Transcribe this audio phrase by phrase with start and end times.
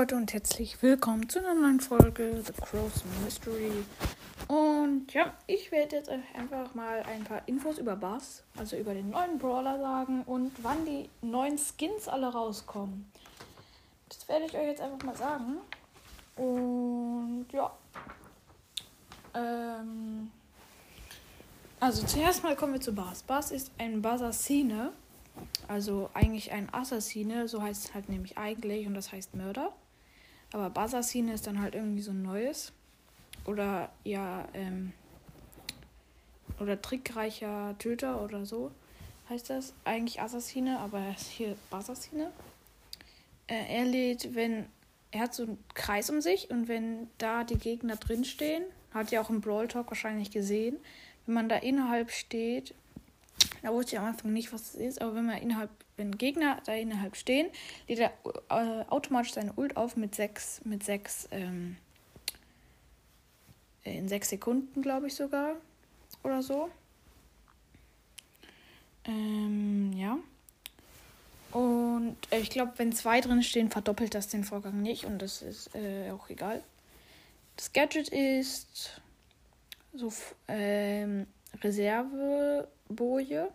[0.00, 3.84] Leute und herzlich willkommen zu einer neuen Folge The Crows Mystery.
[4.48, 9.10] Und ja, ich werde jetzt einfach mal ein paar Infos über Bass, also über den
[9.10, 13.12] neuen Brawler sagen und wann die neuen Skins alle rauskommen.
[14.08, 15.58] Das werde ich euch jetzt einfach mal sagen.
[16.34, 17.70] Und ja.
[19.34, 20.30] Ähm,
[21.78, 23.22] also zuerst mal kommen wir zu Bass.
[23.22, 24.92] Bass ist ein Bassassine.
[25.68, 29.74] Also eigentlich ein Assassine, so heißt es halt nämlich eigentlich und das heißt Mörder.
[30.52, 32.72] Aber Bassassine ist dann halt irgendwie so ein neues.
[33.44, 34.92] Oder ja, ähm,
[36.58, 38.70] oder trickreicher Töter oder so
[39.30, 39.72] heißt das.
[39.84, 42.32] Eigentlich Assassine, aber hier Bassassine.
[43.46, 44.66] Äh, er lädt, wenn
[45.12, 49.20] er hat so einen Kreis um sich und wenn da die Gegner drinstehen, hat ja
[49.20, 50.76] auch im Brawl Talk wahrscheinlich gesehen,
[51.26, 52.74] wenn man da innerhalb steht,
[53.62, 56.60] da wusste ich am Anfang nicht, was es ist, aber wenn man innerhalb, wenn Gegner
[56.64, 57.48] da innerhalb stehen,
[57.86, 58.12] lädt er
[58.48, 61.76] äh, automatisch seine Ult auf mit sechs, mit sechs, ähm,
[63.84, 65.56] in sechs Sekunden, glaube ich sogar.
[66.24, 66.70] Oder so.
[69.04, 70.18] Ähm, ja.
[71.52, 75.42] Und äh, ich glaube, wenn zwei drin stehen, verdoppelt das den Vorgang nicht und das
[75.42, 76.62] ist äh, auch egal.
[77.56, 79.00] Das Gadget ist
[79.92, 80.12] so
[80.48, 81.26] ähm,
[81.62, 83.50] Reserveboje.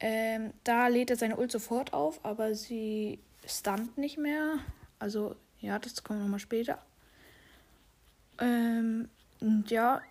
[0.00, 4.58] Ähm, da lädt er seine Ult sofort auf, aber sie stunt nicht mehr.
[4.98, 6.78] Also, ja, das kommt nochmal später.
[8.38, 9.08] Ähm,
[9.68, 10.02] ja,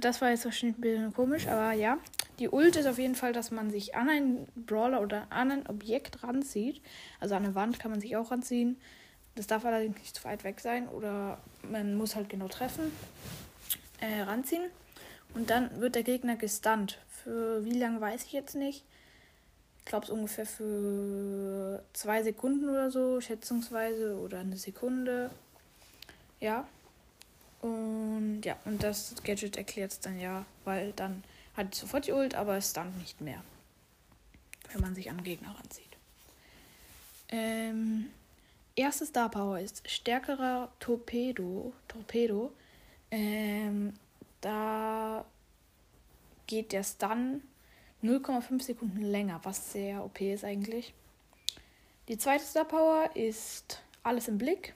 [0.00, 1.98] das war jetzt wahrscheinlich ein bisschen komisch, aber ja.
[2.38, 5.66] Die Ult ist auf jeden Fall, dass man sich an einen Brawler oder an ein
[5.68, 6.82] Objekt ranzieht.
[7.18, 8.76] Also an eine Wand kann man sich auch ranziehen.
[9.36, 12.92] Das darf allerdings nicht zu weit weg sein oder man muss halt genau treffen.
[14.00, 14.64] Äh, ranziehen.
[15.36, 16.98] Und dann wird der Gegner gestunt.
[17.10, 18.84] Für wie lange weiß ich jetzt nicht.
[19.78, 25.30] Ich glaube es ungefähr für zwei Sekunden oder so, schätzungsweise, oder eine Sekunde.
[26.40, 26.66] Ja.
[27.60, 31.22] Und ja, und das Gadget erklärt es dann ja, weil dann
[31.54, 33.42] hat sofort die Ult, aber es stunt nicht mehr.
[34.72, 35.84] Wenn man sich an Gegner ranzieht.
[37.28, 38.06] Ähm,
[38.74, 41.74] erste Star Power ist stärkerer Torpedo.
[41.88, 42.52] Torpedo.
[43.10, 43.92] Ähm,
[44.46, 45.24] da
[46.46, 47.42] geht der Stun
[48.04, 50.94] 0,5 Sekunden länger, was sehr OP ist eigentlich.
[52.06, 54.74] Die zweite Star Power ist alles im Blick.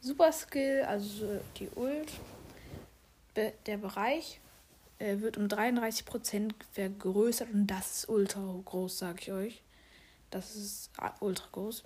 [0.00, 2.12] Super Skill, also die Ult,
[3.36, 4.40] der Bereich
[4.98, 9.62] äh, wird um 33% vergrößert und das ist ultra groß, sag ich euch.
[10.30, 10.90] Das ist
[11.20, 11.84] ultra groß.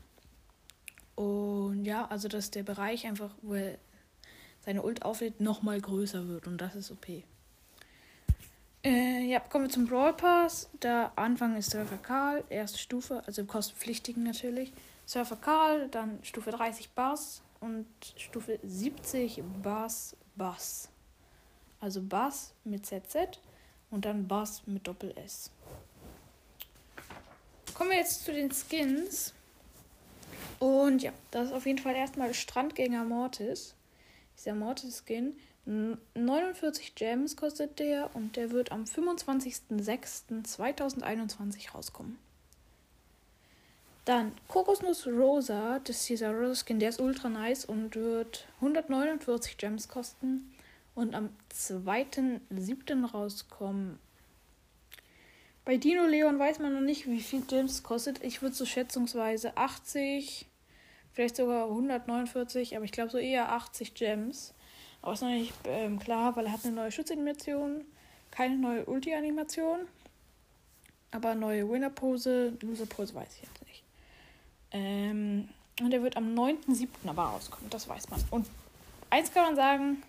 [1.17, 3.77] Und ja, also dass der Bereich einfach, wo er
[4.67, 6.49] seine Ult auflädt, nochmal größer wird.
[6.49, 7.07] Und das ist OP.
[8.85, 10.69] Äh, ja, kommen wir zum Brawl Pass.
[10.83, 14.73] Der Anfang ist Surfer Karl, erste Stufe, also kostenpflichtigen natürlich.
[15.07, 20.89] Surfer Karl, dann Stufe 30 Bass und Stufe 70 Bass Bass.
[21.81, 23.39] Also Bass mit ZZ
[23.91, 25.53] und dann Bass mit Doppel S.
[27.73, 29.33] Kommen wir jetzt zu den Skins.
[30.59, 33.76] Und ja, das ist auf jeden Fall erstmal Strandgänger Mortis
[34.37, 35.35] dieser Mortis-Skin.
[36.15, 42.17] 49 Gems kostet der und der wird am 25.06.2021 rauskommen.
[44.05, 49.57] Dann Kokosnuss Rosa, das ist dieser Rosa Skin, der ist ultra nice und wird 149
[49.57, 50.55] Gems kosten
[50.95, 53.05] und am 2.07.
[53.05, 53.99] rauskommen.
[55.65, 58.23] Bei Dino Leon weiß man noch nicht, wie viel Gems kostet.
[58.23, 60.47] Ich würde so schätzungsweise 80
[61.17, 64.53] Vielleicht sogar 149, aber ich glaube so eher 80 Gems.
[65.01, 67.87] Aber ist noch nicht ähm, klar, weil er hat eine neue Schutzanimation,
[68.31, 69.89] keine neue Ulti-Animation.
[71.13, 73.83] Aber neue Winner-Pose, Loser-Pose weiß ich jetzt nicht.
[74.73, 75.49] Ähm,
[75.81, 76.87] und er wird am 9.7.
[77.07, 78.23] aber rauskommen, das weiß man.
[78.31, 78.47] Und
[79.09, 80.03] eins kann man sagen,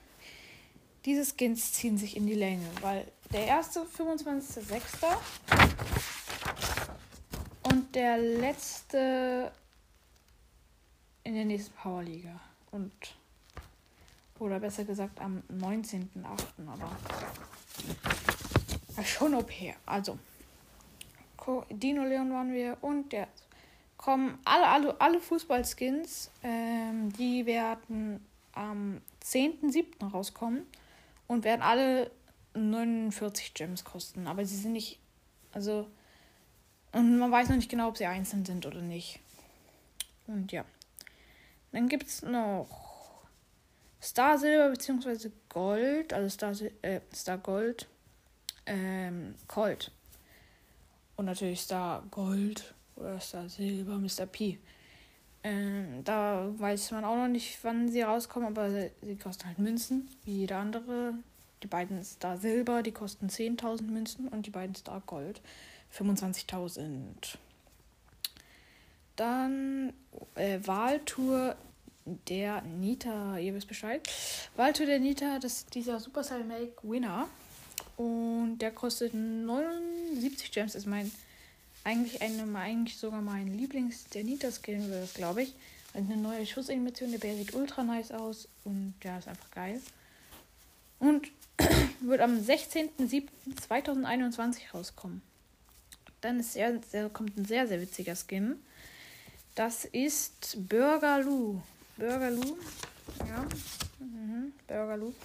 [1.06, 5.08] diese Skins ziehen sich in die Länge, weil der erste 25.06.
[7.64, 9.54] und der letzte
[11.28, 12.40] in der nächsten Powerliga.
[12.72, 12.92] Und.
[14.40, 16.06] Oder besser gesagt am 19.08.
[16.68, 16.96] Aber.
[19.04, 19.52] Schon OP.
[19.86, 20.18] Also.
[21.70, 23.28] Dino Leon waren wir und der.
[23.98, 26.32] Kommen alle, alle, alle Fußballskins.
[26.44, 30.10] Ähm, die werden am 10.07.
[30.10, 30.66] rauskommen.
[31.28, 32.10] Und werden alle
[32.54, 34.28] 49 Gems kosten.
[34.28, 35.00] Aber sie sind nicht.
[35.52, 35.88] Also.
[36.94, 39.20] Und man weiß noch nicht genau, ob sie einzeln sind oder nicht.
[40.28, 40.64] Und ja.
[41.72, 43.24] Dann gibt es noch
[44.02, 45.30] Star Silber bzw.
[45.50, 47.88] Gold, also Star, äh, Star Gold,
[48.66, 49.92] ähm, Colt.
[51.16, 54.26] Und natürlich Star Gold oder Star Silber, Mr.
[54.26, 54.60] P.
[55.44, 58.70] Ähm, da weiß man auch noch nicht, wann sie rauskommen, aber
[59.02, 61.14] sie, kosten halt Münzen, wie jeder andere.
[61.64, 65.42] Die beiden Star Silber, die kosten 10.000 Münzen und die beiden Star Gold
[65.98, 67.38] 25.000.
[69.18, 69.92] Dann
[70.36, 71.58] äh, Wahltour
[72.06, 74.08] der Nita, ihr wisst Bescheid.
[74.56, 77.28] Wahltour der Nita, das ist dieser Supercell Make Winner.
[77.98, 81.12] Und der kostet 79 Gems, ist mein
[81.84, 85.54] eigentlich eine, eigentlich sogar mein Lieblings der Nita Skin glaube ich.
[85.94, 89.82] Eine neue Schussanimation, der Bär sieht ultra nice aus und ja, ist einfach geil.
[91.00, 91.28] Und
[92.02, 95.22] wird am 16.07.2021 rauskommen.
[96.22, 96.80] Dann ist sehr,
[97.10, 98.60] kommt ein sehr, sehr witziger Skin.
[99.58, 101.60] Das ist Burgerloo.
[101.98, 102.58] Burgerloo.
[103.28, 103.48] Ja.
[103.98, 104.54] Mhm.
[104.68, 105.16] Burgerloo.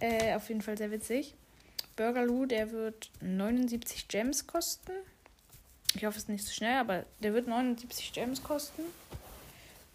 [0.00, 1.32] Äh, auf jeden Fall sehr witzig.
[1.96, 4.92] Burgerloo, der wird 79 Gems kosten.
[5.94, 8.82] Ich hoffe, es ist nicht so schnell, aber der wird 79 Gems kosten.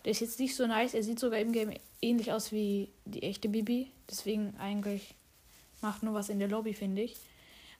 [0.05, 0.93] Der ist jetzt nicht so nice.
[0.93, 3.91] Er sieht sogar im Game ähnlich aus wie die echte Bibi.
[4.09, 5.15] Deswegen eigentlich
[5.81, 7.15] macht nur was in der Lobby, finde ich.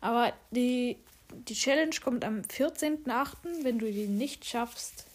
[0.02, 0.98] Aber die,
[1.48, 3.64] die Challenge kommt am 14.08.
[3.64, 5.06] Wenn du die nicht schaffst,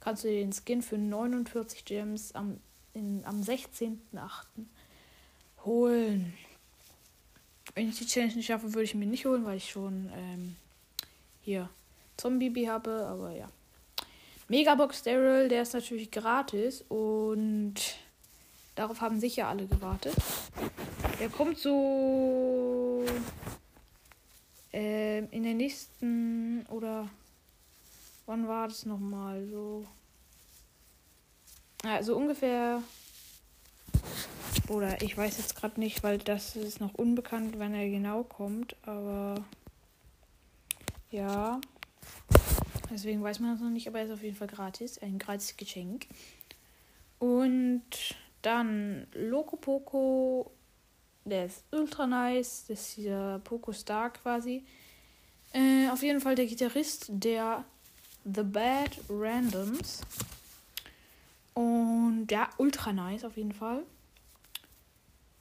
[0.00, 2.60] kannst du den Skin für 49 Gems am,
[2.98, 3.96] in, am 16.08.
[5.64, 6.34] holen.
[7.74, 10.56] Wenn ich die Challenge nicht schaffe, würde ich mir nicht holen, weil ich schon ähm,
[11.40, 11.70] hier
[12.16, 13.48] Zombie habe, aber ja.
[14.48, 17.74] Megabox Daryl, der ist natürlich gratis und
[18.74, 20.16] darauf haben sicher alle gewartet.
[21.20, 23.04] Der kommt so
[24.72, 27.08] äh, in der nächsten oder
[28.26, 29.86] wann war das nochmal so?
[31.84, 32.82] Also ungefähr
[34.68, 38.76] oder ich weiß jetzt gerade nicht, weil das ist noch unbekannt, wann er genau kommt,
[38.82, 39.42] aber
[41.10, 41.60] ja.
[42.90, 44.98] Deswegen weiß man das noch nicht, aber er ist auf jeden Fall gratis.
[44.98, 46.06] Ein gratis Geschenk.
[47.18, 47.82] Und
[48.42, 50.50] dann Loco Poco.
[51.24, 52.64] Der ist ultra nice.
[52.68, 54.64] Das ist dieser Poco Star quasi.
[55.52, 57.64] Äh, auf jeden Fall der Gitarrist der
[58.24, 60.00] The Bad Randoms.
[61.58, 63.82] Und ja, ultra nice auf jeden Fall.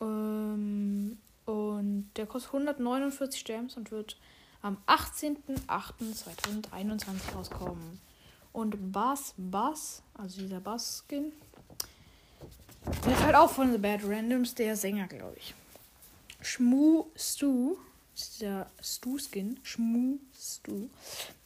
[0.01, 4.17] Ähm, und der kostet 149 Gems und wird
[4.63, 8.01] am 18.08.2021 rauskommen.
[8.51, 11.31] Und Bass Bass, also dieser Bass-Skin,
[13.05, 15.53] der ist halt auch von The Bad Randoms, der Sänger, glaube ich.
[16.41, 17.77] Schmu Stu,
[18.41, 19.59] der Stu-Skin.
[19.61, 20.89] Schmu Stu.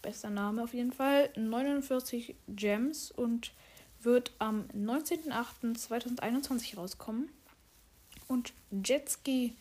[0.01, 1.29] Bester Name auf jeden Fall.
[1.35, 3.51] 49 Gems und
[4.03, 7.29] wird am 19.08.2021 rauskommen.
[8.27, 8.51] Und
[8.83, 9.55] Jetski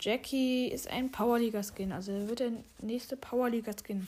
[0.00, 1.92] Jackie ist ein Powerliga-Skin.
[1.92, 4.06] Also wird der nächste Powerliga-Skin.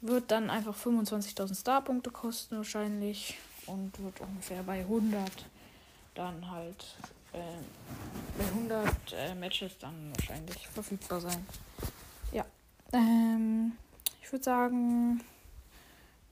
[0.00, 3.36] Wird dann einfach 25.000 Starpunkte kosten wahrscheinlich.
[3.66, 5.30] Und wird ungefähr bei 100
[6.14, 6.96] dann halt
[7.32, 7.38] äh,
[8.38, 11.46] bei 100 äh, Matches dann wahrscheinlich verfügbar sein.
[12.32, 12.46] Ja.
[12.92, 13.72] Ähm,
[14.22, 15.20] ich würde sagen,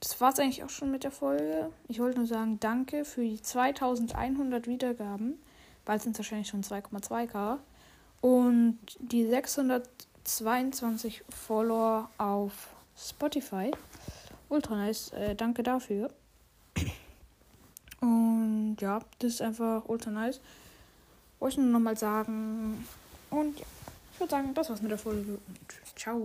[0.04, 1.70] das war es eigentlich auch schon mit der Folge.
[1.88, 5.42] Ich wollte nur sagen, danke für die 2100 Wiedergaben.
[5.86, 7.56] Bald sind es wahrscheinlich schon 2,2k.
[8.20, 13.70] Und die 622 Follower auf Spotify.
[14.50, 15.10] Ultra nice.
[15.12, 16.10] Äh, danke dafür.
[18.00, 20.40] Und ja, das ist einfach ultra nice.
[21.38, 22.86] Wollte ich nur nochmal sagen.
[23.30, 23.66] Und ja,
[24.12, 25.38] ich würde sagen, das war's mit der Folge.
[25.46, 26.20] Und ciao.